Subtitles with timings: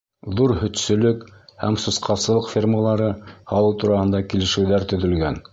[0.37, 1.27] Ҙур һөтсөлөк
[1.65, 3.13] һәм сусҡасылыҡ фермалары
[3.53, 5.43] һалыу тураһында килешеүҙәр төҙөлгән.